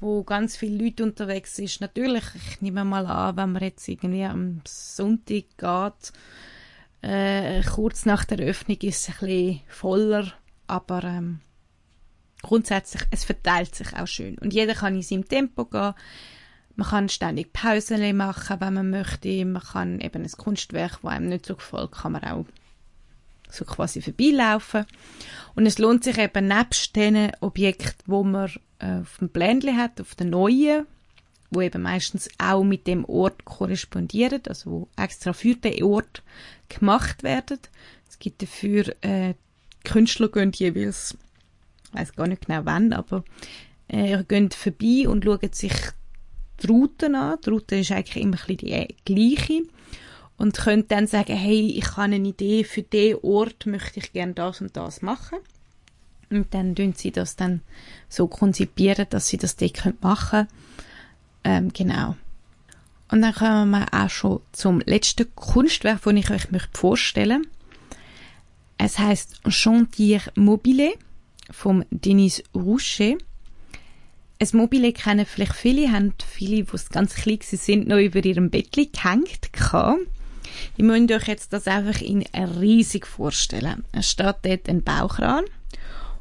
wo 0.00 0.24
ganz 0.24 0.56
viele 0.56 0.84
Leute 0.84 1.04
unterwegs 1.04 1.58
ist. 1.58 1.80
Natürlich, 1.80 2.24
ich 2.34 2.60
nehme 2.60 2.84
mal 2.84 3.06
an, 3.06 3.36
wenn 3.36 3.52
man 3.52 3.62
jetzt 3.62 3.86
irgendwie 3.88 4.24
am 4.24 4.60
Sonntag 4.66 5.44
geht, 5.56 6.12
äh, 7.02 7.62
kurz 7.62 8.06
nach 8.06 8.24
der 8.24 8.38
Öffnung 8.38 8.78
ist 8.78 9.08
es 9.08 9.08
ein 9.08 9.14
bisschen 9.20 9.60
voller, 9.68 10.32
aber 10.66 11.04
ähm, 11.04 11.40
grundsätzlich, 12.42 13.02
es 13.12 13.24
verteilt 13.24 13.74
sich 13.74 13.94
auch 13.94 14.06
schön. 14.06 14.36
Und 14.38 14.52
jeder 14.52 14.74
kann 14.74 14.96
in 14.96 15.02
seinem 15.02 15.28
Tempo 15.28 15.64
gehen. 15.66 15.94
Man 16.74 16.88
kann 16.88 17.08
ständig 17.08 17.52
Pausen 17.52 18.16
machen, 18.16 18.60
wenn 18.60 18.74
man 18.74 18.90
möchte. 18.90 19.44
Man 19.44 19.62
kann 19.62 20.00
eben 20.00 20.22
ein 20.22 20.30
Kunstwerk, 20.30 21.00
das 21.02 21.10
einem 21.10 21.28
nicht 21.28 21.46
so 21.46 21.56
gefällt, 21.56 21.92
kann 21.92 22.12
man 22.12 22.24
auch 22.24 22.46
so 23.50 23.64
quasi 23.64 24.00
vorbeilaufen. 24.00 24.86
Und 25.54 25.66
es 25.66 25.78
lohnt 25.78 26.04
sich 26.04 26.18
eben 26.18 26.48
nebst 26.48 26.94
den 26.96 27.32
Objekten, 27.40 28.04
wo 28.06 28.22
man 28.22 28.50
äh, 28.78 29.00
auf 29.00 29.18
dem 29.18 29.28
Pländchen 29.28 29.76
hat, 29.76 30.00
auf 30.00 30.14
den 30.14 30.30
neuen, 30.30 30.86
wo 31.50 31.60
eben 31.60 31.82
meistens 31.82 32.28
auch 32.38 32.62
mit 32.62 32.86
dem 32.86 33.04
Ort 33.04 33.44
korrespondieren, 33.44 34.42
also 34.48 34.70
wo 34.70 34.88
extra 34.96 35.32
für 35.32 35.54
den 35.54 35.82
Ort 35.82 36.22
gemacht 36.68 37.22
werden. 37.22 37.58
Es 38.08 38.18
gibt 38.18 38.42
dafür 38.42 38.94
äh, 39.02 39.34
Künstler 39.84 40.28
gehen 40.28 40.52
jeweils, 40.52 41.16
ich 41.92 41.98
weiß 41.98 42.14
gar 42.14 42.26
nicht 42.26 42.46
genau 42.46 42.60
wann, 42.64 42.92
aber 42.92 43.24
äh, 43.88 44.22
gehen 44.24 44.50
vorbei 44.50 45.08
und 45.08 45.24
schauen 45.24 45.52
sich 45.52 45.72
die 46.62 46.66
Routen 46.66 47.14
an. 47.14 47.38
Die 47.44 47.50
Route 47.50 47.76
ist 47.76 47.92
eigentlich 47.92 48.22
immer 48.22 48.36
ein 48.36 48.56
bisschen 48.56 48.88
die 48.88 49.36
gleiche 49.36 49.62
und 50.38 50.56
könnt 50.56 50.90
dann 50.92 51.06
sagen, 51.06 51.36
hey, 51.36 51.74
ich 51.76 51.96
habe 51.96 52.02
eine 52.14 52.28
Idee 52.28 52.64
für 52.64 52.82
den 52.82 53.16
Ort, 53.22 53.66
möchte 53.66 53.98
ich 53.98 54.12
gerne 54.12 54.34
das 54.34 54.60
und 54.60 54.76
das 54.76 55.02
machen. 55.02 55.38
Und 56.30 56.54
dann 56.54 56.74
tun 56.74 56.94
sie 56.96 57.10
das 57.10 57.36
dann 57.36 57.60
so 58.08 58.28
konzipieren, 58.28 59.06
dass 59.10 59.28
sie 59.28 59.36
das 59.36 59.56
dort 59.56 60.02
machen 60.02 60.46
können. 60.46 60.48
Ähm, 61.44 61.72
genau. 61.72 62.16
Und 63.10 63.22
dann 63.22 63.34
kommen 63.34 63.70
wir 63.70 63.86
auch 63.92 64.10
schon 64.10 64.40
zum 64.52 64.80
letzten 64.80 65.34
Kunstwerk, 65.34 66.02
das 66.02 66.14
ich 66.14 66.30
euch 66.30 66.50
möchte 66.50 66.78
vorstellen 66.78 67.46
Es 68.76 68.98
heißt 68.98 69.40
Chantier 69.48 70.20
Mobile 70.34 70.92
vom 71.50 71.84
Denis 71.90 72.44
Roucher. 72.54 73.16
Ein 74.40 74.48
Mobile 74.52 74.92
kennen 74.92 75.26
vielleicht 75.26 75.54
viele, 75.54 75.90
haben 75.90 76.12
viele, 76.24 76.62
die 76.62 76.78
ganz 76.92 77.14
klein 77.14 77.38
sind, 77.40 77.88
noch 77.88 77.98
über 77.98 78.22
ihrem 78.24 78.50
Bettchen 78.50 78.92
gehängt 78.92 79.52
gehabt. 79.52 79.98
Ich 80.76 80.84
müsst 80.84 81.10
euch 81.10 81.28
jetzt 81.28 81.52
das 81.52 81.66
einfach 81.66 82.00
in 82.00 82.22
riesig 82.34 83.06
vorstellen. 83.06 83.84
Es 83.92 84.10
steht 84.10 84.36
dort 84.42 84.68
ein 84.68 84.82
Bauchran 84.82 85.44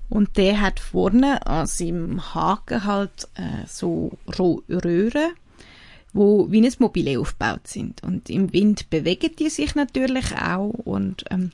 und 0.09 0.37
der 0.37 0.61
hat 0.61 0.79
vorne 0.79 1.45
an 1.45 1.67
seinem 1.67 2.33
Haken 2.33 2.85
halt 2.85 3.27
äh, 3.35 3.65
so 3.67 4.17
Röhren, 4.27 5.33
wo 6.13 6.51
wie 6.51 6.65
ein 6.65 6.73
Mobile 6.79 7.19
aufgebaut 7.19 7.67
sind. 7.67 8.03
Und 8.03 8.29
im 8.29 8.53
Wind 8.53 8.89
bewegen 8.89 9.31
die 9.37 9.49
sich 9.49 9.75
natürlich 9.75 10.35
auch 10.35 10.69
und 10.69 11.25
ähm, 11.29 11.51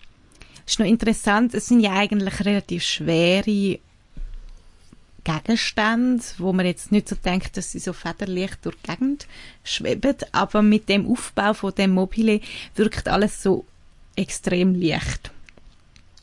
ist 0.65 0.79
noch 0.79 0.85
interessant, 0.85 1.53
es 1.53 1.67
sind 1.67 1.81
ja 1.81 1.93
eigentlich 1.93 2.45
relativ 2.45 2.83
schwere 2.83 3.79
Gegenstände, 5.23 6.23
wo 6.37 6.53
man 6.53 6.65
jetzt 6.65 6.91
nicht 6.91 7.09
so 7.09 7.15
denkt, 7.15 7.57
dass 7.57 7.71
sie 7.71 7.79
so 7.79 7.93
federleicht 7.93 8.65
durch 8.65 8.75
die 8.77 8.91
Gegend 8.91 9.27
schweben, 9.63 10.15
aber 10.31 10.61
mit 10.61 10.89
dem 10.89 11.09
Aufbau 11.09 11.53
von 11.53 11.73
dem 11.73 11.91
Mobile 11.91 12.41
wirkt 12.75 13.07
alles 13.07 13.41
so 13.41 13.65
extrem 14.15 14.75
leicht. 14.75 15.31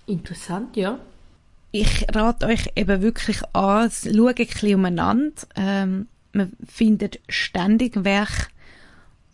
Interessant, 0.06 0.76
ja. 0.76 0.98
Ich 1.72 2.06
rate 2.12 2.46
euch 2.46 2.70
eben 2.74 3.00
wirklich 3.00 3.42
an, 3.52 3.90
schaut 3.90 4.40
ein 4.40 4.46
bisschen 4.46 4.74
umeinander. 4.74 5.42
Ähm, 5.54 6.08
man 6.32 6.52
findet 6.68 7.20
ständig 7.28 8.04
Werke, 8.04 8.48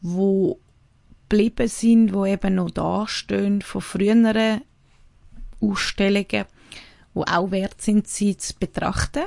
wo 0.02 0.58
geblieben 1.28 1.68
sind, 1.68 2.12
wo 2.12 2.24
eben 2.24 2.54
noch 2.54 2.70
da 2.70 3.06
stehen 3.08 3.62
von 3.62 3.80
früheren 3.80 4.60
Ausstellungen, 5.60 6.44
wo 7.16 7.22
auch 7.22 7.50
wert 7.50 7.80
sind, 7.80 8.06
sie 8.06 8.36
zu 8.36 8.52
betrachten. 8.60 9.22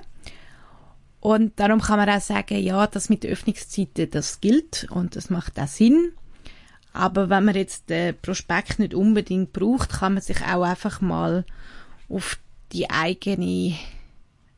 Und 1.19 1.59
darum 1.59 1.81
kann 1.81 1.97
man 1.97 2.07
auch 2.07 2.21
sagen, 2.21 2.59
ja, 2.59 2.85
das 2.85 3.09
mit 3.09 3.25
Öffnungszeiten, 3.25 4.11
das 4.11 4.39
gilt 4.39 4.87
und 4.91 5.15
das 5.15 5.31
macht 5.31 5.59
auch 5.59 5.67
Sinn. 5.67 6.11
Aber 6.93 7.29
wenn 7.31 7.45
man 7.45 7.55
jetzt 7.55 7.89
den 7.89 8.15
Prospekt 8.21 8.77
nicht 8.77 8.93
unbedingt 8.93 9.53
braucht, 9.53 9.89
kann 9.89 10.13
man 10.13 10.21
sich 10.21 10.39
auch 10.43 10.63
einfach 10.63 11.01
mal 11.01 11.45
auf 12.09 12.37
die 12.73 12.91
eigene 12.91 13.75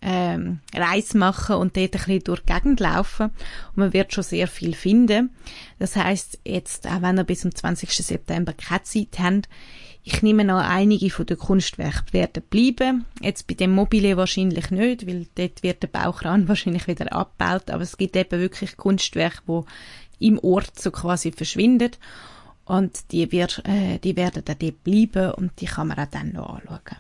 ähm, 0.02 0.60
Reise 0.76 1.18
machen 1.18 1.56
und 1.56 1.78
dort 1.78 1.96
ein 1.96 2.00
bisschen 2.00 2.24
durch 2.26 2.42
die 2.42 2.54
Gegend 2.54 2.82
laufen. 2.82 3.28
Und 3.28 3.78
man 3.78 3.94
wird 3.94 4.14
schon 4.14 4.26
sehr 4.26 4.48
viel 4.48 4.76
finden. 4.76 5.30
Das 5.80 5.96
heißt 5.96 6.40
jetzt, 6.46 6.86
auch 6.86 7.02
wenn 7.02 7.18
ihr 7.18 7.24
bis 7.24 7.42
zum 7.42 7.56
20. 7.56 7.92
September 7.92 8.52
keine 8.52 8.84
Zeit 8.84 9.20
habt, 9.20 9.48
ich 10.04 10.22
nehme 10.24 10.42
an, 10.42 10.66
einige 10.66 11.10
von 11.12 11.26
den 11.26 11.38
Kunstwerken 11.38 12.12
werden 12.12 12.44
bleiben. 12.50 13.06
Jetzt 13.22 13.46
bei 13.48 13.54
dem 13.54 13.72
Mobile 13.72 14.18
wahrscheinlich 14.18 14.72
nicht, 14.72 15.06
weil 15.06 15.28
dort 15.36 15.62
wird 15.62 15.84
der 15.84 15.88
Bauchran 15.88 16.48
wahrscheinlich 16.48 16.88
wieder 16.88 17.14
abgebaut. 17.14 17.70
Aber 17.70 17.84
es 17.84 17.98
gibt 17.98 18.16
eben 18.16 18.40
wirklich 18.40 18.78
Kunstwerke, 18.78 19.42
wo 19.46 19.66
im 20.20 20.40
Ort 20.40 20.80
so 20.80 20.92
quasi 20.92 21.32
verschwindet. 21.32 22.00
Und 22.66 23.12
die, 23.12 23.32
wird, 23.32 23.64
äh, 23.66 24.00
die 24.00 24.16
werden 24.16 24.44
dann 24.46 24.58
dort 24.60 24.84
bleiben 24.84 25.32
und 25.34 25.60
die 25.62 25.66
kann 25.66 25.88
man 25.88 26.00
auch 26.00 26.06
dann 26.06 26.32
noch 26.32 26.62
anschauen. 26.62 26.98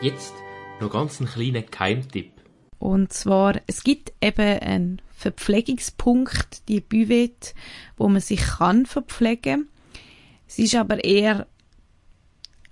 Jetzt 0.00 0.34
noch 0.80 0.90
ganz 0.90 1.20
einen 1.20 1.30
kleinen 1.30 1.66
Geheimtipp. 1.70 2.32
Und 2.78 3.12
zwar, 3.12 3.60
es 3.66 3.84
gibt 3.84 4.12
eben 4.22 4.58
einen 4.60 5.02
Verpflegungspunkt, 5.20 6.66
die 6.68 6.80
Buvette, 6.80 7.52
wo 7.98 8.08
man 8.08 8.22
sich 8.22 8.40
kann 8.40 8.86
verpflegen. 8.86 9.68
Es 10.48 10.58
ist 10.58 10.74
aber 10.74 11.04
eher 11.04 11.46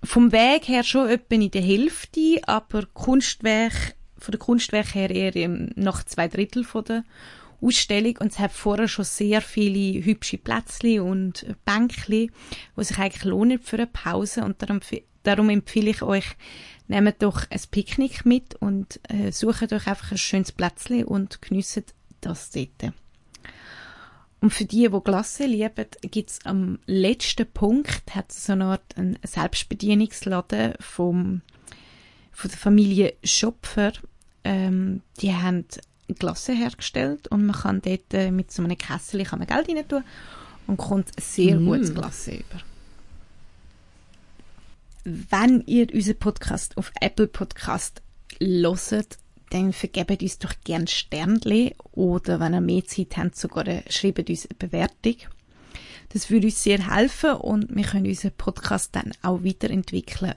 vom 0.02 0.32
Weg 0.32 0.66
her 0.66 0.82
schon 0.82 1.10
etwa 1.10 1.34
in 1.34 1.50
der 1.50 1.60
Hälfte, 1.60 2.40
aber 2.46 2.86
Kunstwerk, 2.94 3.94
von 4.16 4.32
der 4.32 4.38
Kunstwerk 4.38 4.94
her 4.94 5.10
eher 5.10 5.48
noch 5.76 6.02
zwei 6.04 6.26
Drittel 6.26 6.64
von 6.64 6.84
der 6.84 7.04
Ausstellung 7.60 8.16
und 8.20 8.32
es 8.32 8.38
hat 8.38 8.52
vorher 8.52 8.88
schon 8.88 9.04
sehr 9.04 9.42
viele 9.42 10.02
hübsche 10.02 10.38
Plätzchen 10.38 11.00
und 11.00 11.44
Bänkchen, 11.66 12.30
die 12.76 12.84
sich 12.84 12.98
eigentlich 12.98 13.24
lohnen 13.24 13.58
für 13.58 13.76
eine 13.76 13.88
Pause 13.88 14.42
und 14.42 14.62
darum, 14.62 14.80
darum 15.22 15.50
empfehle 15.50 15.90
ich 15.90 16.00
euch, 16.00 16.36
nehmt 16.86 17.22
doch 17.22 17.44
ein 17.50 17.60
Picknick 17.70 18.24
mit 18.24 18.54
und 18.54 19.00
äh, 19.10 19.32
sucht 19.32 19.72
euch 19.72 19.86
einfach 19.86 20.12
ein 20.12 20.18
schönes 20.18 20.52
Plätzchen 20.52 21.04
und 21.04 21.42
genießt 21.42 21.94
das 22.20 22.50
dort. 22.50 22.92
Und 24.40 24.50
für 24.50 24.64
die, 24.64 24.88
die 24.88 25.00
Glasse 25.02 25.46
lieben, 25.46 25.86
gibt 26.02 26.30
es 26.30 26.46
am 26.46 26.78
letzten 26.86 27.50
Punkt 27.50 28.14
hat 28.14 28.30
so 28.30 28.52
eine 28.52 28.66
Art 28.66 28.96
einen 28.96 29.18
Selbstbedienungsladen 29.24 30.74
vom, 30.78 31.42
von 32.30 32.50
der 32.50 32.58
Familie 32.58 33.14
Schopfer. 33.24 33.92
Ähm, 34.44 35.02
die 35.20 35.34
haben 35.34 35.64
Glasse 36.18 36.52
hergestellt 36.52 37.28
und 37.28 37.46
man 37.46 37.56
kann 37.56 37.82
dort 37.82 38.14
äh, 38.14 38.30
mit 38.30 38.52
so 38.52 38.62
einem 38.62 38.78
Kessel 38.78 39.24
kann 39.24 39.40
man 39.40 39.48
Geld 39.48 39.68
rein 39.68 39.88
tun 39.88 40.04
und 40.66 40.76
kommt 40.76 41.10
sehr 41.20 41.58
mm. 41.58 41.66
gutes 41.66 41.94
Glasse 41.94 42.32
über. 42.32 42.60
Wenn 45.04 45.62
ihr 45.66 45.92
unseren 45.92 46.18
Podcast 46.18 46.76
auf 46.76 46.92
Apple 47.00 47.26
Podcast 47.26 48.02
loset, 48.40 49.18
dann 49.50 49.72
vergebt 49.72 50.22
uns 50.22 50.38
doch 50.38 50.54
gerne 50.64 50.86
Sternchen 50.86 51.72
oder 51.92 52.40
wenn 52.40 52.54
ihr 52.54 52.60
mehr 52.60 52.84
Zeit 52.84 53.16
habt, 53.16 53.36
sogar 53.36 53.64
schreibt 53.88 54.28
uns 54.28 54.46
eine 54.46 54.58
Bewertung. 54.58 55.16
Das 56.10 56.30
würde 56.30 56.46
uns 56.46 56.62
sehr 56.62 56.94
helfen 56.94 57.32
und 57.32 57.74
wir 57.74 57.84
können 57.84 58.06
unseren 58.06 58.32
Podcast 58.32 58.94
dann 58.94 59.12
auch 59.22 59.44
weiterentwickeln. 59.44 60.34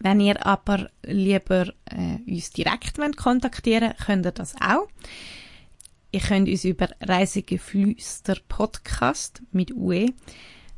Wenn 0.00 0.20
ihr 0.20 0.44
aber 0.46 0.90
lieber 1.02 1.72
äh, 1.84 2.18
uns 2.26 2.50
direkt 2.50 2.98
wollt 2.98 3.16
kontaktieren 3.16 3.94
könnt 4.04 4.26
ihr 4.26 4.32
das 4.32 4.54
auch. 4.60 4.88
Ihr 6.10 6.20
könnt 6.20 6.48
uns 6.48 6.64
über 6.64 6.88
Reisegeflüster 7.00 8.36
Podcast 8.48 9.42
mit 9.52 9.72
UE 9.72 10.06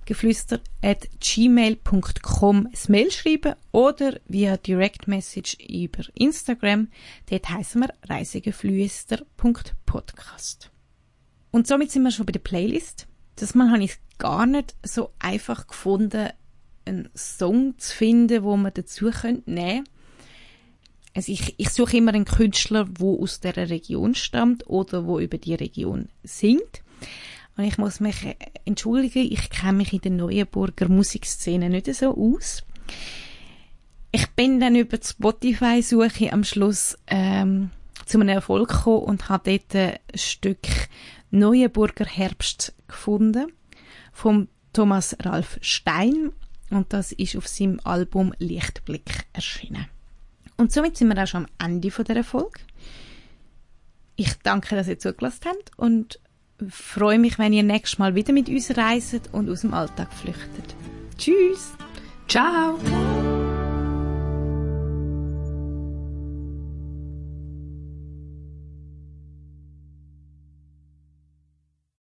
geflüster 0.06 0.60
at 0.82 1.08
gmail.com 1.20 2.66
ein 2.66 2.72
Mail 2.88 3.10
schreiben 3.10 3.54
oder 3.72 4.20
via 4.26 4.56
Direct 4.56 5.08
Message 5.08 5.56
über 5.68 6.04
Instagram. 6.14 6.88
Dort 7.30 7.48
heißen 7.48 7.80
wir 7.80 7.92
reisegeflüster.podcast. 8.08 10.70
Und 11.50 11.66
somit 11.66 11.90
sind 11.90 12.02
wir 12.02 12.10
schon 12.10 12.26
bei 12.26 12.32
der 12.32 12.40
Playlist. 12.40 13.06
Das 13.36 13.54
Mal 13.54 13.70
habe 13.70 13.84
ich 13.84 13.96
gar 14.18 14.44
nicht 14.46 14.74
so 14.84 15.12
einfach 15.18 15.66
gefunden, 15.66 16.28
einen 16.84 17.08
Song 17.14 17.78
zu 17.78 17.94
finden, 17.94 18.42
wo 18.42 18.56
man 18.56 18.74
dazu 18.74 19.10
könnte. 19.10 19.84
Also 21.14 21.32
ich, 21.32 21.54
ich 21.58 21.70
suche 21.70 21.98
immer 21.98 22.14
einen 22.14 22.24
Künstler, 22.24 22.88
wo 22.98 23.22
aus 23.22 23.40
der 23.40 23.56
Region 23.56 24.14
stammt 24.14 24.68
oder 24.68 25.06
wo 25.06 25.18
über 25.18 25.38
die 25.38 25.54
Region 25.54 26.08
singt. 26.22 26.82
Und 27.56 27.64
ich 27.64 27.78
muss 27.78 28.00
mich 28.00 28.36
entschuldigen, 28.64 29.30
ich 29.30 29.50
kenne 29.50 29.74
mich 29.74 29.92
in 29.92 30.00
der 30.00 30.12
Neuenburger 30.12 30.88
Musikszene 30.88 31.68
nicht 31.68 31.92
so 31.94 32.16
aus. 32.16 32.62
Ich 34.10 34.28
bin 34.30 34.60
dann 34.60 34.76
über 34.76 34.98
die 34.98 35.06
Spotify-Suche 35.06 36.32
am 36.32 36.44
Schluss 36.44 36.98
ähm, 37.06 37.70
zu 38.06 38.18
einem 38.18 38.28
Erfolg 38.28 38.68
gekommen 38.68 39.04
und 39.04 39.28
habe 39.28 39.58
dort 39.58 39.74
ein 39.74 39.98
Stück 40.14 40.66
Neuenburger 41.30 42.04
Herbst 42.04 42.74
gefunden 42.88 43.52
vom 44.12 44.48
Thomas 44.72 45.16
Ralf 45.20 45.58
Stein 45.62 46.32
und 46.70 46.92
das 46.92 47.12
ist 47.12 47.36
auf 47.36 47.48
seinem 47.48 47.80
Album 47.84 48.34
Lichtblick 48.38 49.26
erschienen. 49.32 49.86
Und 50.56 50.72
somit 50.72 50.96
sind 50.96 51.08
wir 51.08 51.22
auch 51.22 51.26
schon 51.26 51.46
am 51.58 51.70
Ende 51.70 51.90
von 51.90 52.04
der 52.04 52.24
Folge. 52.24 52.60
Ich 54.16 54.34
danke, 54.42 54.76
dass 54.76 54.88
ihr 54.88 54.98
zugelassen 54.98 55.46
habt 55.46 55.70
und 55.76 56.20
freue 56.70 57.18
mich, 57.18 57.38
wenn 57.38 57.52
ihr 57.52 57.62
nächstes 57.62 57.98
Mal 57.98 58.14
wieder 58.14 58.32
mit 58.32 58.48
uns 58.48 58.76
reiset 58.76 59.30
und 59.32 59.48
aus 59.48 59.62
dem 59.62 59.74
Alltag 59.74 60.12
flüchtet. 60.12 60.74
Tschüss! 61.18 61.72
Ciao! 62.28 62.78